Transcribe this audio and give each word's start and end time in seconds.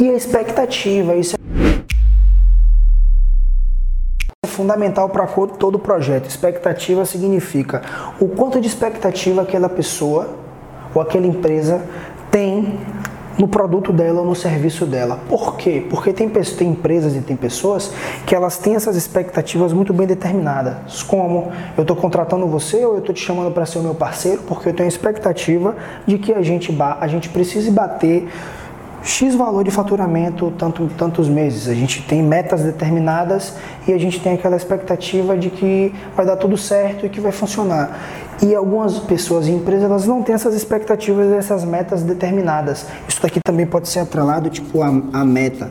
E 0.00 0.10
a 0.10 0.14
expectativa, 0.14 1.14
isso 1.14 1.36
é 4.44 4.48
fundamental 4.48 5.08
para 5.08 5.24
todo 5.24 5.78
projeto. 5.78 6.28
Expectativa 6.28 7.04
significa 7.04 7.80
o 8.18 8.26
quanto 8.26 8.60
de 8.60 8.66
expectativa 8.66 9.42
aquela 9.42 9.68
pessoa 9.68 10.30
ou 10.92 11.00
aquela 11.00 11.28
empresa 11.28 11.80
tem 12.28 12.76
no 13.38 13.46
produto 13.46 13.92
dela 13.92 14.22
ou 14.22 14.26
no 14.26 14.34
serviço 14.34 14.84
dela. 14.84 15.20
Por 15.28 15.56
quê? 15.56 15.86
Porque 15.88 16.12
tem, 16.12 16.28
tem 16.28 16.70
empresas 16.70 17.14
e 17.14 17.20
tem 17.20 17.36
pessoas 17.36 17.92
que 18.26 18.34
elas 18.34 18.58
têm 18.58 18.74
essas 18.74 18.96
expectativas 18.96 19.72
muito 19.72 19.92
bem 19.92 20.08
determinadas. 20.08 21.04
Como 21.04 21.52
eu 21.76 21.82
estou 21.82 21.96
contratando 21.96 22.48
você 22.48 22.84
ou 22.84 22.94
eu 22.94 22.98
estou 22.98 23.14
te 23.14 23.24
chamando 23.24 23.52
para 23.52 23.64
ser 23.64 23.78
o 23.78 23.82
meu 23.82 23.94
parceiro 23.94 24.42
porque 24.42 24.70
eu 24.70 24.74
tenho 24.74 24.88
a 24.88 24.92
expectativa 24.92 25.76
de 26.04 26.18
que 26.18 26.32
a 26.32 26.42
gente, 26.42 26.76
a 27.00 27.06
gente 27.06 27.28
precise 27.28 27.70
bater 27.70 28.28
X 29.04 29.34
valor 29.34 29.62
de 29.62 29.70
faturamento 29.70 30.50
tanto, 30.56 30.88
tantos 30.96 31.28
meses. 31.28 31.68
A 31.68 31.74
gente 31.74 32.02
tem 32.02 32.22
metas 32.22 32.62
determinadas 32.62 33.54
e 33.86 33.92
a 33.92 33.98
gente 33.98 34.18
tem 34.18 34.32
aquela 34.32 34.56
expectativa 34.56 35.36
de 35.36 35.50
que 35.50 35.94
vai 36.16 36.24
dar 36.24 36.36
tudo 36.36 36.56
certo 36.56 37.04
e 37.04 37.10
que 37.10 37.20
vai 37.20 37.30
funcionar. 37.30 37.98
E 38.42 38.54
algumas 38.54 38.98
pessoas 39.00 39.46
e 39.46 39.50
empresas 39.50 39.84
elas 39.84 40.06
não 40.06 40.22
têm 40.22 40.34
essas 40.34 40.54
expectativas 40.54 41.30
e 41.30 41.34
essas 41.34 41.64
metas 41.64 42.02
determinadas. 42.02 42.86
Isso 43.06 43.20
daqui 43.20 43.40
também 43.44 43.66
pode 43.66 43.88
ser 43.88 44.00
atrelado 44.00 44.48
tipo 44.48 44.80
a, 44.82 44.88
a 45.12 45.22
meta. 45.22 45.70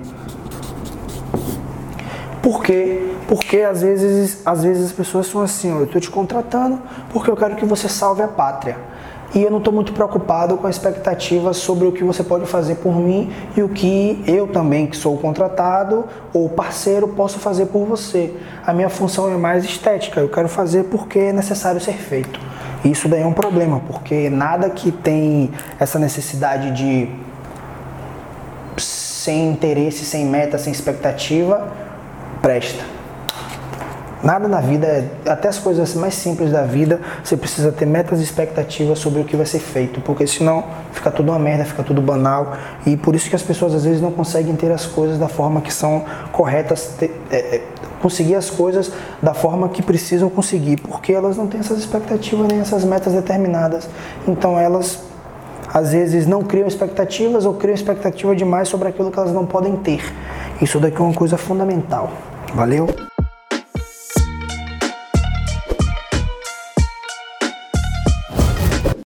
Por 2.40 2.62
quê? 2.62 3.13
Porque 3.34 3.62
às 3.62 3.82
vezes, 3.82 4.46
às 4.46 4.62
vezes 4.62 4.86
as 4.86 4.92
pessoas 4.92 5.26
são 5.26 5.42
assim, 5.42 5.72
eu 5.72 5.86
estou 5.86 6.00
te 6.00 6.12
contratando 6.12 6.80
porque 7.12 7.32
eu 7.32 7.36
quero 7.36 7.56
que 7.56 7.66
você 7.66 7.90
salve 7.90 8.22
a 8.22 8.28
pátria 8.28 8.78
e 9.34 9.42
eu 9.42 9.50
não 9.50 9.58
estou 9.58 9.74
muito 9.74 9.92
preocupado 9.92 10.56
com 10.56 10.68
a 10.68 10.70
expectativa 10.70 11.52
sobre 11.52 11.88
o 11.88 11.92
que 11.92 12.04
você 12.04 12.24
pode 12.24 12.46
fazer 12.46 12.76
por 12.76 12.96
mim 12.96 13.34
e 13.58 13.64
o 13.64 13.70
que 13.70 14.24
eu 14.28 14.48
também, 14.48 14.86
que 14.86 14.96
sou 14.96 15.18
contratado 15.18 16.06
ou 16.32 16.48
parceiro, 16.48 17.08
posso 17.08 17.40
fazer 17.40 17.66
por 17.66 17.88
você. 17.88 18.32
A 18.64 18.72
minha 18.72 18.88
função 18.88 19.34
é 19.34 19.36
mais 19.36 19.66
estética, 19.66 20.20
eu 20.20 20.30
quero 20.30 20.48
fazer 20.48 20.84
porque 20.84 21.18
é 21.18 21.34
necessário 21.34 21.82
ser 21.82 21.94
feito. 21.94 22.40
Isso 22.86 23.10
daí 23.10 23.24
é 23.24 23.26
um 23.26 23.34
problema, 23.34 23.82
porque 23.88 24.30
nada 24.30 24.70
que 24.70 24.92
tem 24.92 25.50
essa 25.80 25.98
necessidade 25.98 26.70
de 26.70 27.10
sem 28.78 29.50
interesse, 29.50 30.06
sem 30.06 30.24
meta, 30.24 30.60
sem 30.60 30.72
expectativa, 30.72 31.74
presta. 32.40 33.02
Nada 34.24 34.48
na 34.48 34.62
vida, 34.62 35.04
até 35.26 35.50
as 35.50 35.60
coisas 35.60 35.94
mais 35.96 36.14
simples 36.14 36.50
da 36.50 36.62
vida, 36.62 37.02
você 37.22 37.36
precisa 37.36 37.74
ter 37.74 37.86
metas 37.86 38.22
e 38.22 38.24
expectativas 38.24 38.98
sobre 39.00 39.20
o 39.20 39.26
que 39.26 39.36
vai 39.36 39.46
ser 39.46 39.60
feito, 39.60 40.00
porque 40.00 40.26
senão 40.26 40.64
fica 40.94 41.12
tudo 41.12 41.30
uma 41.34 41.40
merda, 41.40 41.66
fica 41.66 41.84
tudo 41.84 42.02
banal. 42.02 42.54
E 42.86 42.96
por 42.96 43.16
isso 43.16 43.30
que 43.30 43.36
as 43.36 43.44
pessoas 43.44 43.76
às 43.76 43.84
vezes 43.84 44.02
não 44.02 44.14
conseguem 44.14 44.56
ter 44.56 44.72
as 44.72 44.86
coisas 44.86 45.20
da 45.20 45.28
forma 45.28 45.60
que 45.60 45.74
são 45.74 46.06
corretas, 46.32 46.96
ter, 46.98 47.22
é, 47.30 47.38
é, 47.38 47.62
conseguir 48.02 48.36
as 48.36 48.50
coisas 48.50 48.94
da 49.22 49.34
forma 49.34 49.68
que 49.68 49.82
precisam 49.82 50.30
conseguir, 50.30 50.78
porque 50.78 51.12
elas 51.12 51.36
não 51.36 51.46
têm 51.46 51.60
essas 51.60 51.80
expectativas 51.80 52.48
nem 52.48 52.62
essas 52.62 52.86
metas 52.86 53.12
determinadas. 53.12 53.90
Então 54.26 54.58
elas 54.58 55.02
às 55.74 55.92
vezes 55.92 56.26
não 56.26 56.44
criam 56.44 56.68
expectativas 56.68 57.46
ou 57.46 57.56
criam 57.56 57.76
expectativa 57.76 58.34
demais 58.34 58.70
sobre 58.70 58.88
aquilo 58.88 59.12
que 59.12 59.20
elas 59.20 59.34
não 59.34 59.46
podem 59.46 59.76
ter. 59.76 60.02
Isso 60.62 60.80
daqui 60.80 61.02
é 61.02 61.04
uma 61.04 61.14
coisa 61.14 61.36
fundamental. 61.36 62.10
Valeu? 62.54 62.88